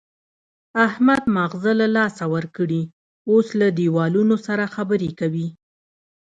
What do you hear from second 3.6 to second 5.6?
دېوالونو سره خبرې کوي.